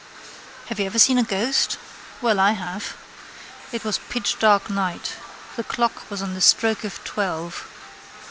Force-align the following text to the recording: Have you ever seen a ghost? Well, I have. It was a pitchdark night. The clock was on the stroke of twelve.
Have 0.69 0.79
you 0.79 0.87
ever 0.87 0.97
seen 0.97 1.19
a 1.19 1.23
ghost? 1.23 1.77
Well, 2.23 2.39
I 2.39 2.53
have. 2.53 2.97
It 3.71 3.83
was 3.83 3.97
a 3.99 4.11
pitchdark 4.11 4.67
night. 4.67 5.13
The 5.57 5.63
clock 5.63 6.09
was 6.09 6.23
on 6.23 6.33
the 6.33 6.41
stroke 6.41 6.83
of 6.83 7.03
twelve. 7.03 7.67